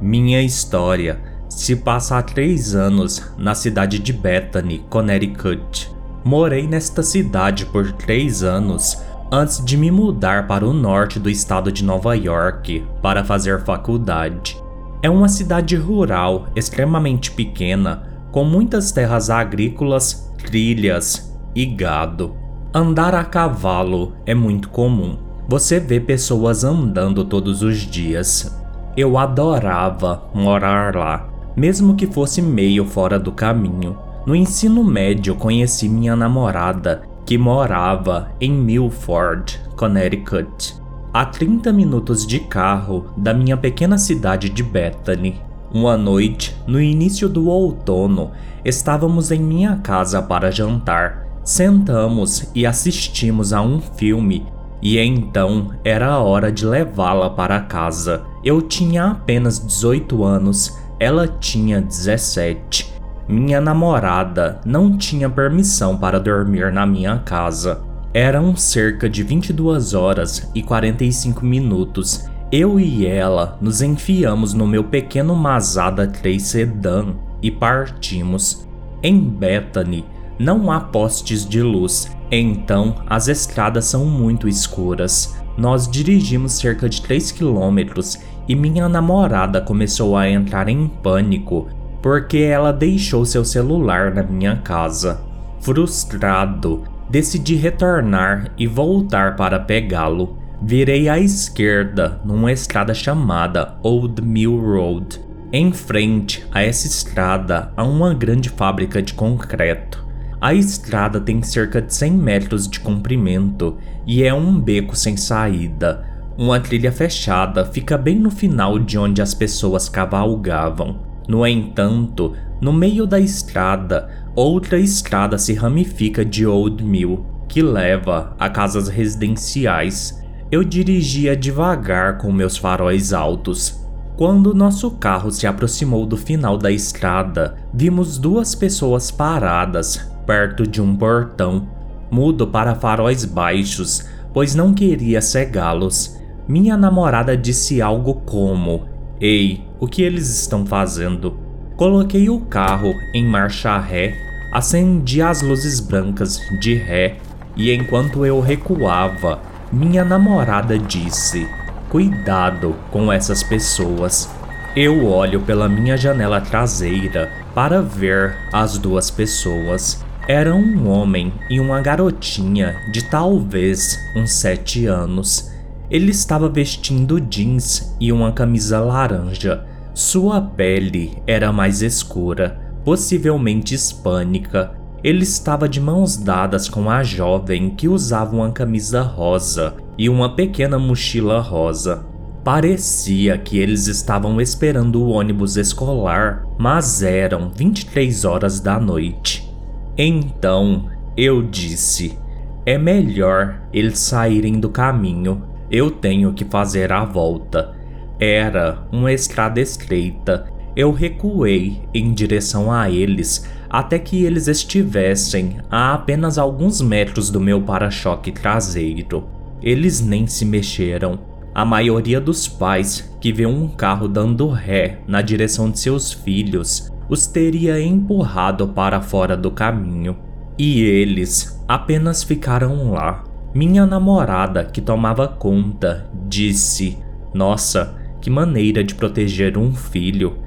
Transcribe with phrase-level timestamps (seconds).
[0.00, 5.92] Minha história se passa há três anos na cidade de Bethany, Connecticut.
[6.24, 9.02] Morei nesta cidade por três anos
[9.34, 14.56] antes de me mudar para o norte do estado de Nova York para fazer faculdade.
[15.02, 22.36] É uma cidade rural extremamente pequena, com muitas terras agrícolas, trilhas e gado.
[22.72, 25.18] Andar a cavalo é muito comum.
[25.48, 28.56] Você vê pessoas andando todos os dias.
[28.96, 33.98] Eu adorava morar lá, mesmo que fosse meio fora do caminho.
[34.24, 40.76] No ensino médio conheci minha namorada que morava em Milford, Connecticut,
[41.12, 45.40] a 30 minutos de carro da minha pequena cidade de Bethany.
[45.72, 48.32] Uma noite, no início do outono,
[48.64, 51.26] estávamos em minha casa para jantar.
[51.42, 54.46] Sentamos e assistimos a um filme,
[54.80, 58.22] e então era a hora de levá-la para casa.
[58.44, 62.93] Eu tinha apenas 18 anos, ela tinha 17
[63.28, 67.82] minha namorada não tinha permissão para dormir na minha casa.
[68.12, 72.28] Eram cerca de 22 horas e 45 minutos.
[72.52, 77.06] Eu e ela nos enfiamos no meu pequeno Mazda 3 sedã
[77.42, 78.68] e partimos.
[79.02, 80.04] Em Bethany
[80.38, 85.36] não há postes de luz, então as estradas são muito escuras.
[85.56, 91.68] Nós dirigimos cerca de 3 quilômetros e minha namorada começou a entrar em pânico
[92.04, 95.22] porque ela deixou seu celular na minha casa.
[95.62, 100.36] Frustrado, decidi retornar e voltar para pegá-lo.
[100.60, 105.18] Virei à esquerda numa estrada chamada Old Mill Road.
[105.50, 110.04] Em frente a essa estrada há uma grande fábrica de concreto.
[110.38, 116.04] A estrada tem cerca de 100 metros de comprimento e é um beco sem saída.
[116.36, 121.13] Uma trilha fechada fica bem no final de onde as pessoas cavalgavam.
[121.28, 128.34] No entanto, no meio da estrada, outra estrada se ramifica de Old Mill, que leva
[128.38, 130.22] a casas residenciais.
[130.50, 133.82] Eu dirigia devagar com meus faróis altos.
[134.16, 140.80] Quando nosso carro se aproximou do final da estrada, vimos duas pessoas paradas perto de
[140.80, 141.68] um portão.
[142.10, 146.18] Mudo para faróis baixos, pois não queria cegá-los.
[146.46, 148.84] Minha namorada disse algo como:
[149.20, 151.38] Ei, o que eles estão fazendo?
[151.76, 154.14] Coloquei o carro em marcha ré,
[154.52, 157.18] acendi as luzes brancas de ré
[157.56, 159.40] e enquanto eu recuava,
[159.72, 161.48] minha namorada disse:
[161.88, 164.28] Cuidado com essas pessoas.
[164.74, 170.04] Eu olho pela minha janela traseira para ver as duas pessoas.
[170.26, 175.53] Era um homem e uma garotinha de talvez uns sete anos.
[175.94, 179.64] Ele estava vestindo jeans e uma camisa laranja.
[179.94, 184.72] Sua pele era mais escura, possivelmente hispânica.
[185.04, 190.34] Ele estava de mãos dadas com a jovem que usava uma camisa rosa e uma
[190.34, 192.04] pequena mochila rosa.
[192.42, 199.48] Parecia que eles estavam esperando o ônibus escolar, mas eram 23 horas da noite.
[199.96, 202.18] Então eu disse:
[202.66, 207.74] é melhor eles saírem do caminho eu tenho que fazer a volta.
[208.18, 210.46] Era uma estrada estreita.
[210.76, 217.40] Eu recuei em direção a eles até que eles estivessem a apenas alguns metros do
[217.40, 219.28] meu para-choque traseiro.
[219.62, 221.18] Eles nem se mexeram.
[221.54, 226.90] a maioria dos pais que vê um carro dando ré na direção de seus filhos
[227.08, 230.16] os teria empurrado para fora do caminho.
[230.58, 233.24] E eles apenas ficaram lá.
[233.54, 236.98] Minha namorada, que tomava conta, disse:
[237.32, 240.38] Nossa, que maneira de proteger um filho.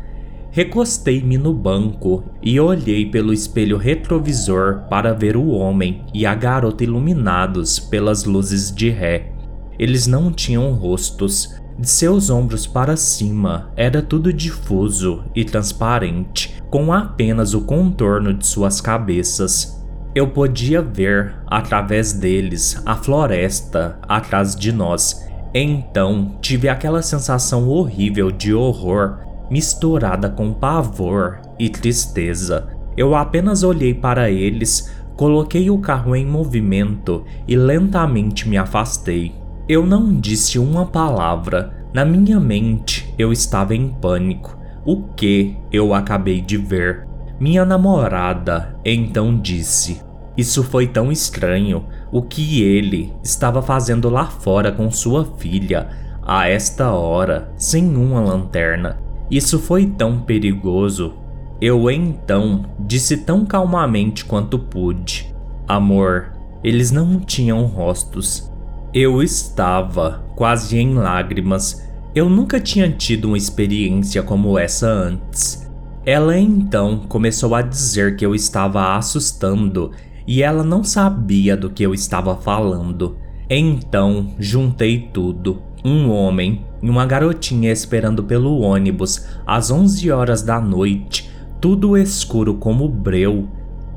[0.52, 6.84] Recostei-me no banco e olhei pelo espelho retrovisor para ver o homem e a garota
[6.84, 9.32] iluminados pelas luzes de ré.
[9.80, 11.56] Eles não tinham rostos.
[11.80, 18.48] De seus ombros para cima era tudo difuso e transparente, com apenas o contorno de
[18.48, 19.77] suas cabeças.
[20.18, 25.24] Eu podia ver, através deles, a floresta atrás de nós.
[25.54, 29.20] Então tive aquela sensação horrível de horror,
[29.52, 32.68] misturada com pavor e tristeza.
[32.98, 39.36] Eu apenas olhei para eles, coloquei o carro em movimento e lentamente me afastei.
[39.70, 41.86] Eu não disse uma palavra.
[41.94, 44.58] Na minha mente, eu estava em pânico.
[44.84, 47.06] O que eu acabei de ver?
[47.40, 50.07] Minha namorada então disse:
[50.38, 51.86] Isso foi tão estranho.
[52.12, 55.90] O que ele estava fazendo lá fora com sua filha,
[56.22, 59.00] a esta hora, sem uma lanterna.
[59.32, 61.16] Isso foi tão perigoso.
[61.60, 65.34] Eu então disse tão calmamente quanto pude:
[65.68, 68.52] Amor, eles não tinham rostos.
[68.94, 71.84] Eu estava quase em lágrimas.
[72.14, 75.68] Eu nunca tinha tido uma experiência como essa antes.
[76.06, 79.92] Ela então começou a dizer que eu estava assustando
[80.28, 83.18] e ela não sabia do que eu estava falando.
[83.50, 90.60] Então juntei tudo: um homem e uma garotinha esperando pelo ônibus às 11 horas da
[90.60, 91.30] noite,
[91.62, 93.48] tudo escuro como breu.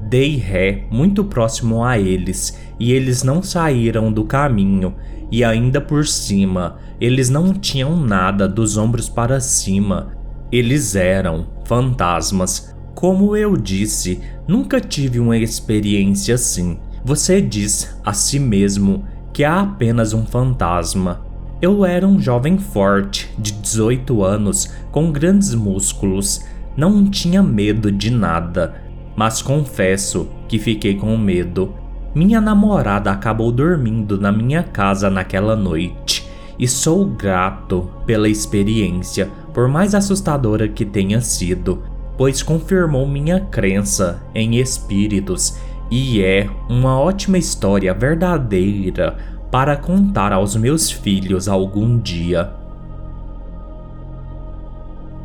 [0.08, 4.94] Dei ré muito próximo a eles e eles não saíram do caminho,
[5.30, 10.16] e ainda por cima, eles não tinham nada dos ombros para cima.
[10.50, 12.69] Eles eram fantasmas.
[12.94, 16.78] Como eu disse, nunca tive uma experiência assim.
[17.04, 21.24] Você diz a si mesmo que é apenas um fantasma.
[21.62, 26.44] Eu era um jovem forte, de 18 anos, com grandes músculos.
[26.76, 28.74] Não tinha medo de nada,
[29.16, 31.74] mas confesso que fiquei com medo.
[32.14, 36.28] Minha namorada acabou dormindo na minha casa naquela noite
[36.58, 41.82] e sou grato pela experiência, por mais assustadora que tenha sido,
[42.20, 45.58] pois confirmou minha crença em espíritos
[45.90, 49.16] e é uma ótima história verdadeira
[49.50, 52.52] para contar aos meus filhos algum dia.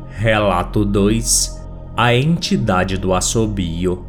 [0.07, 4.05] Relato 2 A entidade do assobio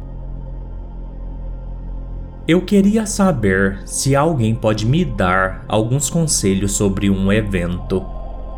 [2.47, 8.05] eu queria saber se alguém pode me dar alguns conselhos sobre um evento.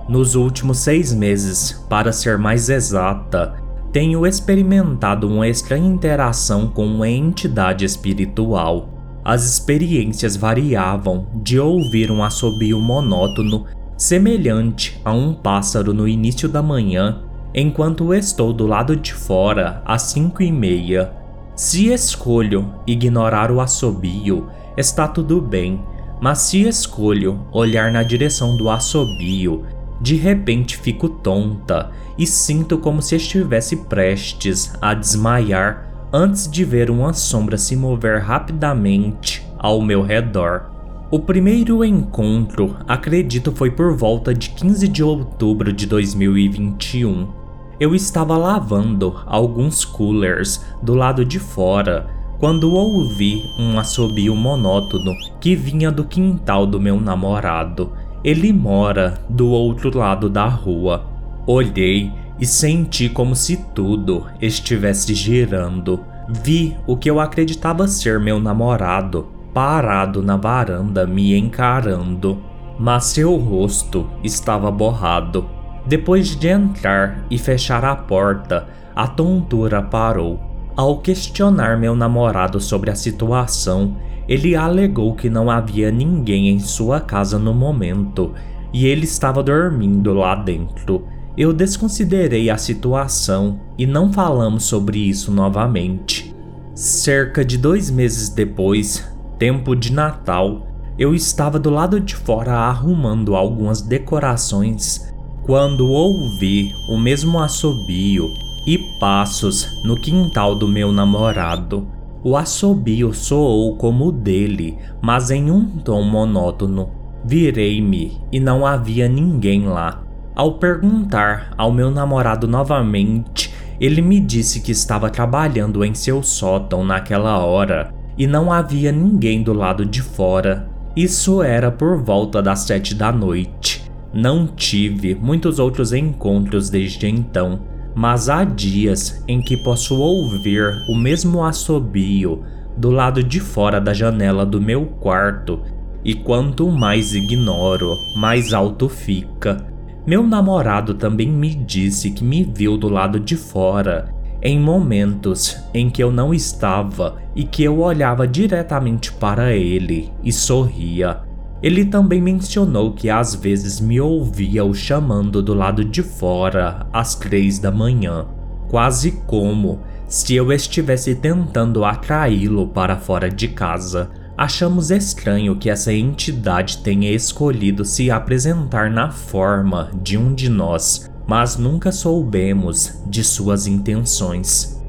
[0.08, 7.10] Nos últimos seis meses, para ser mais exata, tenho experimentado uma estranha interação com uma
[7.10, 8.90] entidade espiritual.
[9.24, 13.66] As experiências variavam de ouvir um assobio monótono,
[13.98, 17.22] semelhante a um pássaro no início da manhã,
[17.54, 21.20] enquanto estou do lado de fora às cinco e meia
[21.60, 24.48] se escolho ignorar o assobio,
[24.78, 25.84] está tudo bem,
[26.22, 29.66] mas se escolho olhar na direção do assobio,
[30.00, 36.90] de repente fico tonta e sinto como se estivesse prestes a desmaiar antes de ver
[36.90, 40.70] uma sombra se mover rapidamente ao meu redor.
[41.12, 47.40] O primeiro encontro, acredito, foi por volta de 15 de outubro de 2021
[47.80, 55.56] eu estava lavando alguns coolers do lado de fora quando ouvi um assobio monótono que
[55.56, 57.92] vinha do quintal do meu namorado.
[58.24, 61.06] Ele mora do outro lado da rua.
[61.48, 66.04] Olhei e senti como se tudo estivesse girando.
[66.28, 72.38] Vi o que eu acreditava ser meu namorado parado na varanda me encarando,
[72.78, 75.60] mas seu rosto estava borrado
[75.90, 80.40] depois de entrar e fechar a porta, a tontura parou.
[80.78, 83.98] Ao questionar meu namorado sobre a situação,
[84.30, 88.32] ele alegou que não havia ninguém em sua casa no momento
[88.72, 91.04] e ele estava dormindo lá dentro.
[91.36, 96.36] Eu desconsiderei a situação e não falamos sobre isso novamente.
[96.76, 99.04] Cerca de dois meses depois,
[99.40, 107.00] tempo de Natal, eu estava do lado de fora arrumando algumas decorações quando ouvi o
[107.00, 108.28] mesmo assobio
[108.68, 111.99] e passos no quintal do meu namorado.
[112.24, 116.90] O assobio soou como o dele, mas em um tom monótono.
[117.24, 120.04] Virei-me e não havia ninguém lá.
[120.36, 126.84] Ao perguntar ao meu namorado novamente, ele me disse que estava trabalhando em seu sótão
[126.84, 130.70] naquela hora e não havia ninguém do lado de fora.
[130.96, 133.90] Isso era por volta das sete da noite.
[134.14, 137.60] Não tive muitos outros encontros desde então,
[137.96, 142.44] mas há dias em que posso ouvir o mesmo assobio
[142.78, 145.62] do lado de fora da janela do meu quarto,
[146.04, 149.66] e quanto mais ignoro, mais alto fica.
[150.08, 155.90] Meu namorado também me disse que me viu do lado de fora, em momentos em
[155.90, 161.29] que eu não estava e que eu olhava diretamente para ele e sorria.
[161.62, 167.16] Ele também mencionou que às vezes me ouvia o chamando do lado de fora às
[167.16, 168.28] três da manhã,
[168.70, 174.10] quase como se eu estivesse tentando atraí-lo para fora de casa.
[174.38, 181.12] Achamos estranho que essa entidade tenha escolhido se apresentar na forma de um de nós,
[181.28, 184.82] mas nunca soubemos de suas intenções.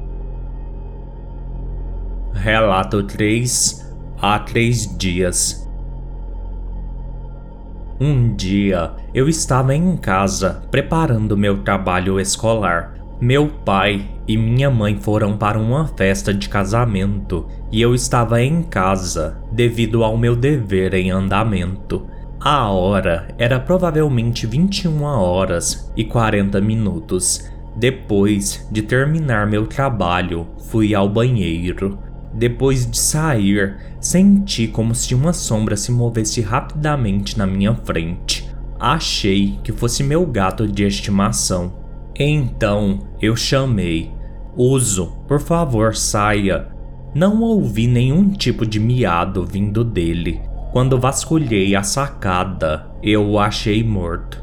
[2.33, 3.81] Relato 3
[4.23, 5.67] Há três dias.
[8.03, 12.95] Um dia eu estava em casa preparando meu trabalho escolar.
[13.21, 18.63] Meu pai e minha mãe foram para uma festa de casamento e eu estava em
[18.63, 22.07] casa devido ao meu dever em andamento.
[22.39, 27.51] A hora era provavelmente 21 horas e 40 minutos.
[27.75, 31.99] Depois de terminar meu trabalho, fui ao banheiro.
[32.33, 38.49] Depois de sair, senti como se uma sombra se movesse rapidamente na minha frente.
[38.79, 41.73] Achei que fosse meu gato de estimação.
[42.17, 44.11] Então eu chamei:
[44.55, 46.67] Uso, por favor, saia.
[47.13, 50.41] Não ouvi nenhum tipo de miado vindo dele.
[50.71, 54.41] Quando vasculhei a sacada, eu o achei morto.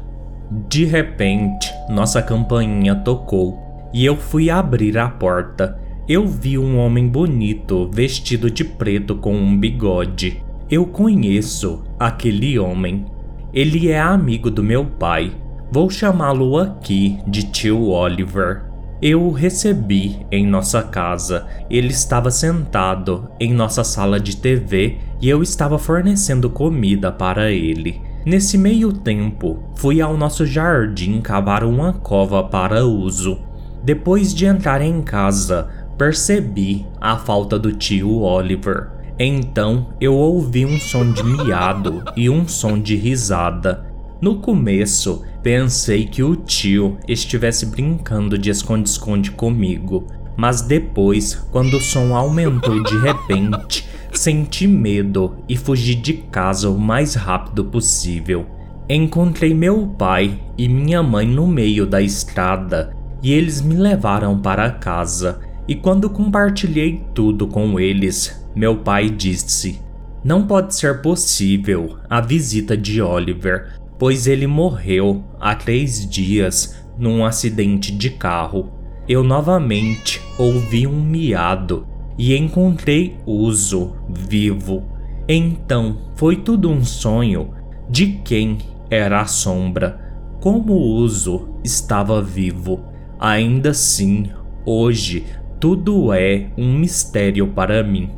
[0.67, 3.59] De repente, nossa campainha tocou
[3.91, 9.31] e eu fui abrir a porta eu vi um homem bonito vestido de preto com
[9.31, 10.43] um bigode.
[10.67, 13.05] Eu conheço aquele homem.
[13.53, 15.31] Ele é amigo do meu pai.
[15.71, 18.63] Vou chamá-lo aqui de tio Oliver.
[18.99, 21.45] Eu o recebi em nossa casa.
[21.69, 28.01] Ele estava sentado em nossa sala de TV e eu estava fornecendo comida para ele.
[28.25, 33.47] Nesse meio tempo, fui ao nosso jardim cavar uma cova para uso.
[33.83, 38.87] Depois de entrar em casa, percebi a falta do tio Oliver.
[39.19, 43.85] Então eu ouvi um som de miado e um som de risada.
[44.21, 51.81] No começo, pensei que o tio estivesse brincando de esconde-esconde comigo, mas depois, quando o
[51.81, 58.45] som aumentou de repente, senti medo e fugi de casa o mais rápido possível.
[58.87, 64.71] Encontrei meu pai e minha mãe no meio da estrada e eles me levaram para
[64.71, 65.48] casa.
[65.69, 69.79] E quando compartilhei tudo com eles, meu pai disse:
[70.23, 77.23] Não pode ser possível a visita de Oliver, pois ele morreu há três dias num
[77.23, 78.71] acidente de carro.
[79.07, 81.85] Eu novamente ouvi um miado
[82.17, 84.83] e encontrei Uso vivo.
[85.27, 87.53] Então foi tudo um sonho
[87.87, 88.57] de quem
[88.89, 90.17] era a sombra.
[90.41, 92.85] Como Uso estava vivo.
[93.19, 94.31] Ainda assim,
[94.65, 95.25] hoje
[95.59, 98.09] tudo é um mistério para mim.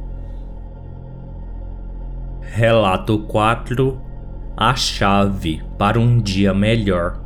[2.41, 3.99] Relato 4
[4.55, 7.19] A chave para um dia melhor.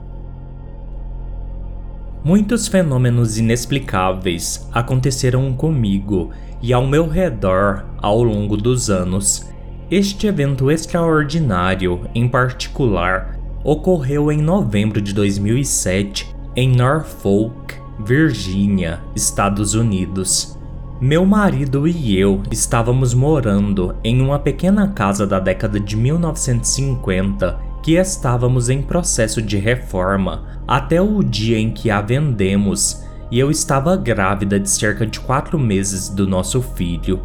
[2.24, 6.32] Muitos fenômenos inexplicáveis aconteceram comigo
[6.62, 9.52] e ao meu redor ao longo dos anos.
[9.92, 20.58] Este evento extraordinário, em particular, ocorreu em novembro de 2007 em Norfolk, Virgínia, Estados Unidos.
[21.00, 27.94] Meu marido e eu estávamos morando em uma pequena casa da década de 1950 que
[27.94, 33.96] estávamos em processo de reforma até o dia em que a vendemos e eu estava
[33.96, 37.22] grávida de cerca de quatro meses do nosso filho.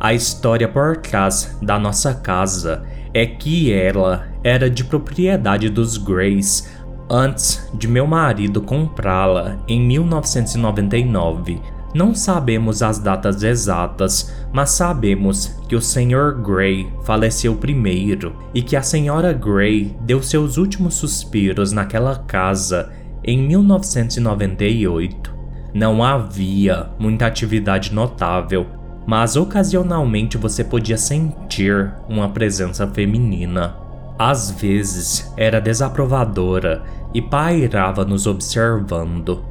[0.00, 6.68] A história por trás da nossa casa é que ela era de propriedade dos Grays
[7.08, 11.60] antes de meu marido comprá-la em 1999.
[11.94, 16.40] Não sabemos as datas exatas, mas sabemos que o Sr.
[16.42, 19.32] Gray faleceu primeiro e que a Sra.
[19.32, 22.90] Gray deu seus últimos suspiros naquela casa
[23.22, 25.32] em 1998.
[25.72, 28.66] Não havia muita atividade notável,
[29.06, 33.83] mas ocasionalmente você podia sentir uma presença feminina.
[34.18, 39.44] Às vezes era desaprovadora e pairava nos observando.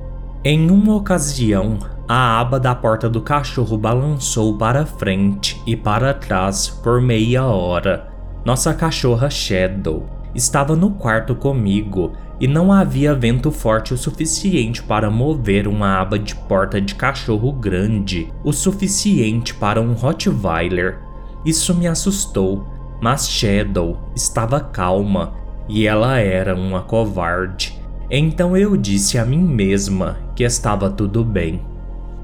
[0.43, 6.69] Em uma ocasião, a aba da porta do cachorro balançou para frente e para trás
[6.69, 8.09] por meia hora.
[8.45, 10.05] Nossa cachorra Shadow
[10.35, 16.19] estava no quarto comigo e não havia vento forte o suficiente para mover uma aba
[16.19, 20.99] de porta de cachorro grande o suficiente para um Rottweiler.
[21.45, 22.67] Isso me assustou,
[23.03, 25.33] mas Shadow estava calma
[25.67, 27.77] e ela era uma covarde.
[28.09, 31.61] Então eu disse a mim mesma que estava tudo bem.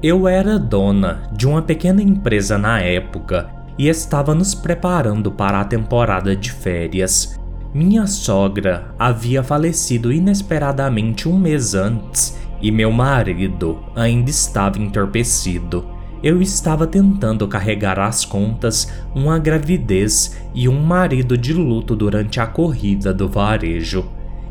[0.02, 5.66] Eu era dona de uma pequena empresa na época e estava nos preparando para a
[5.66, 7.38] temporada de férias.
[7.74, 15.99] Minha sogra havia falecido inesperadamente um mês antes e meu marido ainda estava entorpecido.
[16.22, 22.46] Eu estava tentando carregar as contas, uma gravidez e um marido de luto durante a
[22.46, 24.04] corrida do varejo.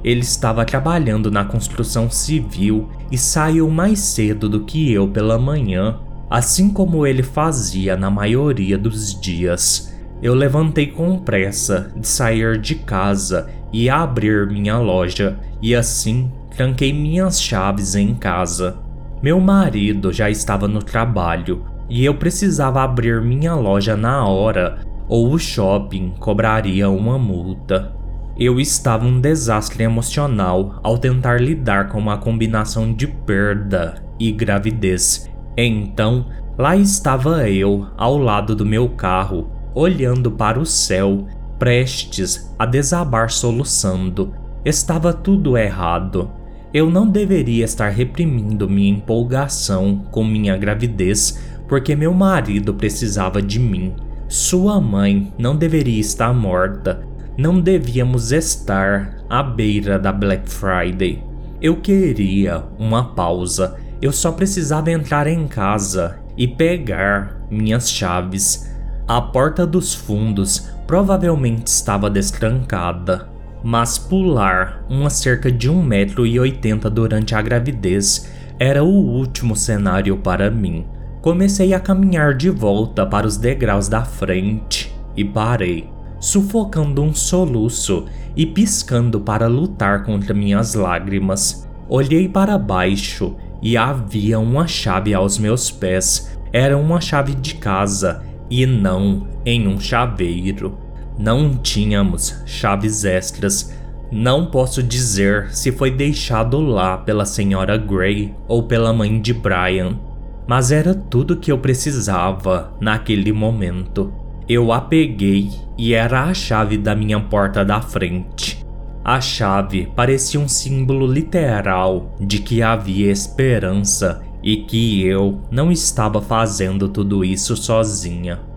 [0.03, 5.99] Ele estava trabalhando na construção civil e saiu mais cedo do que eu pela manhã,
[6.29, 9.93] assim como ele fazia na maioria dos dias.
[10.21, 16.91] Eu levantei com pressa de sair de casa e abrir minha loja, e assim tranquei
[16.91, 18.77] minhas chaves em casa.
[19.21, 25.33] Meu marido já estava no trabalho e eu precisava abrir minha loja na hora ou
[25.33, 27.93] o shopping cobraria uma multa.
[28.37, 35.29] Eu estava um desastre emocional ao tentar lidar com uma combinação de perda e gravidez.
[35.57, 42.65] Então, lá estava eu, ao lado do meu carro, olhando para o céu, prestes a
[42.65, 44.33] desabar soluçando.
[44.63, 46.31] Estava tudo errado.
[46.73, 53.59] Eu não deveria estar reprimindo minha empolgação com minha gravidez porque meu marido precisava de
[53.59, 53.93] mim.
[54.27, 57.09] Sua mãe não deveria estar morta
[57.39, 61.23] não devíamos estar à beira da Black Friday.
[61.61, 63.77] Eu queria uma pausa.
[64.01, 68.69] Eu só precisava entrar em casa e pegar minhas chaves.
[69.07, 73.29] A porta dos fundos provavelmente estava destrancada,
[73.63, 80.85] mas pular uma cerca de 1,80m durante a gravidez era o último cenário para mim.
[81.21, 88.05] Comecei a caminhar de volta para os degraus da frente e parei sufocando um soluço
[88.35, 91.67] e piscando para lutar contra minhas lágrimas.
[91.87, 96.37] Olhei para baixo e havia uma chave aos meus pés.
[96.51, 100.77] Era uma chave de casa e não em um chaveiro.
[101.19, 103.77] Não tínhamos chaves extras.
[104.09, 109.99] Não posso dizer se foi deixado lá pela senhora Gray ou pela mãe de Brian,
[110.47, 114.13] mas era tudo que eu precisava naquele momento.
[114.47, 118.65] Eu a peguei e era a chave da minha porta da frente.
[119.03, 126.21] A chave parecia um símbolo literal de que havia esperança e que eu não estava
[126.21, 128.48] fazendo tudo isso sozinha.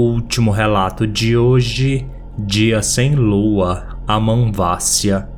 [0.00, 2.06] Último relato de hoje:
[2.38, 5.28] Dia sem lua, Amanvácia.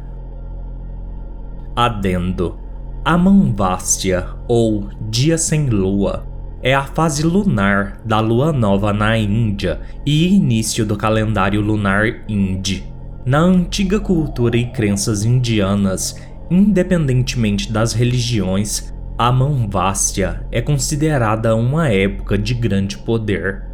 [1.74, 2.58] Adendo:
[3.02, 6.26] Amanvácia ou Dia sem lua
[6.62, 12.84] é a fase lunar da lua nova na Índia e início do calendário lunar Hindi.
[13.24, 16.20] Na antiga cultura e crenças indianas,
[16.50, 23.69] independentemente das religiões, a Manvástia é considerada uma época de grande poder.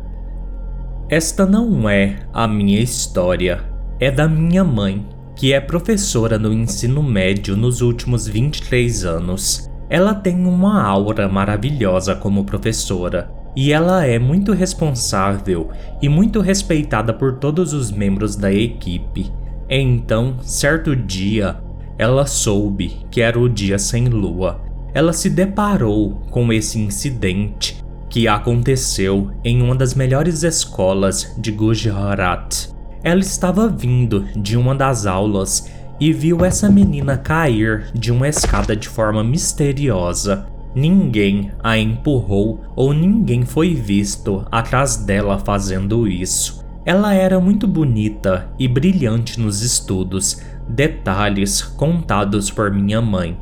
[1.09, 3.62] Esta não é a minha história,
[4.01, 9.71] é da minha mãe, que é professora no ensino médio nos últimos 23 anos.
[9.88, 15.71] Ela tem uma aura maravilhosa como professora e ela é muito responsável
[16.03, 19.33] e muito respeitada por todos os membros da equipe.
[19.71, 21.57] Então, certo dia,
[21.97, 24.61] ela soube que era o dia sem lua.
[24.92, 27.86] Ela se deparou com esse incidente
[28.16, 32.70] que aconteceu em uma das melhores escolas de Gujarat.
[33.05, 38.74] Ela estava vindo de uma das aulas e viu essa menina cair de uma escada
[38.74, 40.46] de forma misteriosa.
[40.74, 46.64] Ninguém a empurrou ou ninguém foi visto atrás dela fazendo isso.
[46.87, 53.38] Ela era muito bonita e brilhante nos estudos, detalhes contados por minha mãe.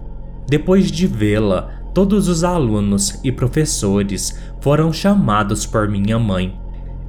[0.49, 6.59] Depois de vê-la, todos os alunos e professores foram chamados por minha mãe.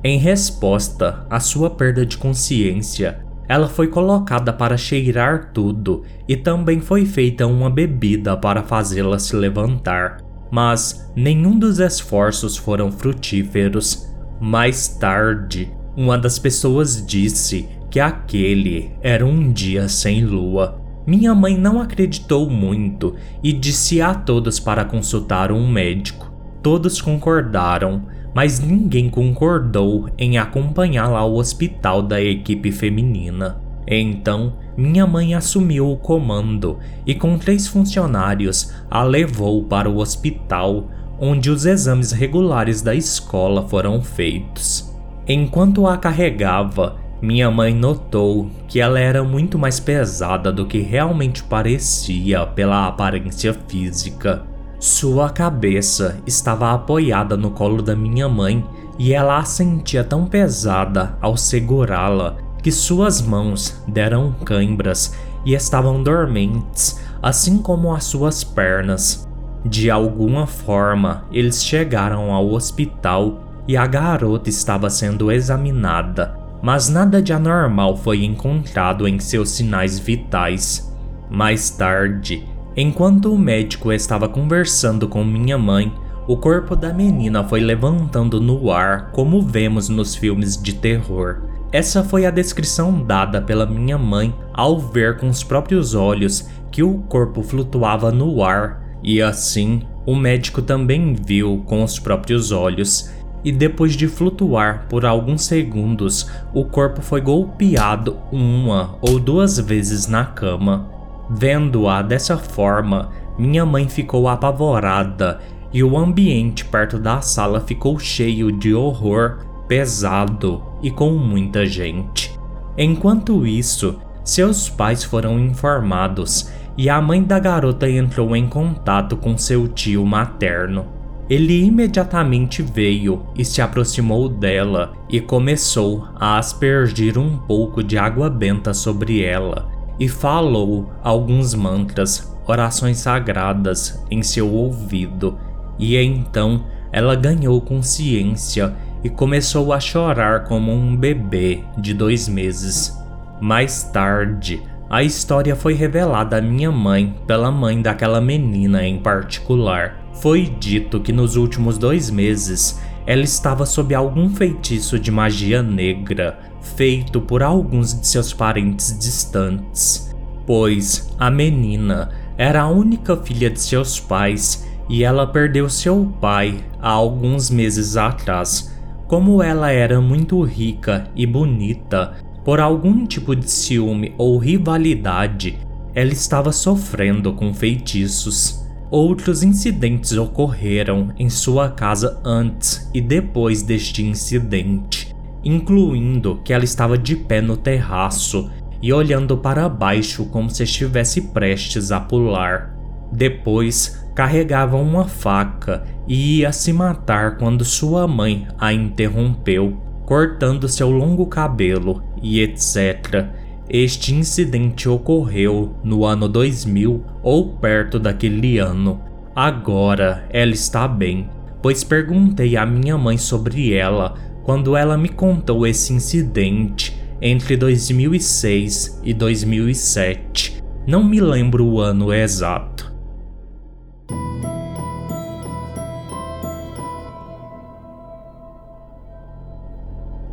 [0.03, 6.79] Em resposta à sua perda de consciência, ela foi colocada para cheirar tudo e também
[6.79, 10.17] foi feita uma bebida para fazê-la se levantar,
[10.51, 14.07] mas nenhum dos esforços foram frutíferos.
[14.39, 20.84] Mais tarde, Uma das pessoas disse que aquele era um dia sem lua.
[21.05, 26.31] Minha mãe não acreditou muito e disse a todos para consultar um médico.
[26.63, 33.61] Todos concordaram, mas ninguém concordou em acompanhá-la ao hospital da equipe feminina.
[33.87, 40.89] Então, minha mãe assumiu o comando e, com três funcionários, a levou para o hospital,
[41.19, 44.91] onde os exames regulares da escola foram feitos.
[45.27, 51.43] Enquanto a carregava, minha mãe notou que ela era muito mais pesada do que realmente
[51.43, 54.43] parecia pela aparência física.
[54.79, 58.63] Sua cabeça estava apoiada no colo da minha mãe
[58.99, 66.03] e ela a sentia tão pesada ao segurá-la que suas mãos deram cãibras e estavam
[66.03, 69.27] dormentes, assim como as suas pernas.
[69.65, 77.21] De alguma forma, eles chegaram ao hospital e a garota estava sendo examinada, mas nada
[77.21, 80.91] de anormal foi encontrado em seus sinais vitais.
[81.29, 82.43] Mais tarde,
[82.75, 85.93] enquanto o médico estava conversando com minha mãe,
[86.27, 91.43] o corpo da menina foi levantando no ar, como vemos nos filmes de terror.
[91.71, 96.81] Essa foi a descrição dada pela minha mãe ao ver com os próprios olhos que
[96.81, 103.13] o corpo flutuava no ar, e assim o médico também viu com os próprios olhos.
[103.45, 110.07] E depois de flutuar por alguns segundos, o corpo foi golpeado uma ou duas vezes
[110.07, 110.89] na cama.
[111.29, 115.39] Vendo-a dessa forma, minha mãe ficou apavorada
[115.71, 122.35] e o ambiente perto da sala ficou cheio de horror, pesado e com muita gente.
[122.75, 129.37] Enquanto isso, seus pais foram informados e a mãe da garota entrou em contato com
[129.37, 130.94] seu tio materno.
[131.29, 138.29] Ele imediatamente veio e se aproximou dela e começou a aspergir um pouco de água
[138.29, 139.67] benta sobre ela
[139.99, 145.37] e falou alguns mantras, orações sagradas em seu ouvido
[145.79, 152.95] e então ela ganhou consciência e começou a chorar como um bebê de dois meses.
[153.41, 160.04] Mais tarde, a história foi revelada à minha mãe pela mãe daquela menina em particular.
[160.21, 166.39] Foi dito que nos últimos dois meses ela estava sob algum feitiço de magia negra
[166.75, 170.13] feito por alguns de seus parentes distantes,
[170.45, 176.63] pois a menina era a única filha de seus pais e ela perdeu seu pai
[176.81, 178.73] há alguns meses atrás.
[179.07, 185.59] Como ela era muito rica e bonita, por algum tipo de ciúme ou rivalidade,
[185.93, 188.64] ela estava sofrendo com feitiços.
[188.91, 196.97] Outros incidentes ocorreram em sua casa antes e depois deste incidente, incluindo que ela estava
[196.97, 198.49] de pé no terraço
[198.81, 202.75] e olhando para baixo como se estivesse prestes a pular.
[203.11, 210.91] Depois, carregava uma faca e ia se matar quando sua mãe a interrompeu, cortando seu
[210.91, 213.27] longo cabelo e etc.
[213.69, 219.01] Este incidente ocorreu no ano 2000 ou perto daquele ano.
[219.35, 221.27] Agora ela está bem,
[221.61, 229.01] pois perguntei à minha mãe sobre ela quando ela me contou esse incidente entre 2006
[229.03, 230.63] e 2007.
[230.85, 232.93] Não me lembro o ano exato.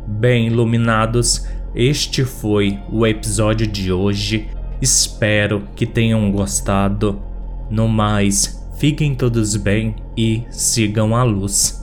[0.07, 4.47] Bem, iluminados, este foi o episódio de hoje.
[4.81, 7.21] Espero que tenham gostado.
[7.69, 11.82] No mais, fiquem todos bem e sigam a luz.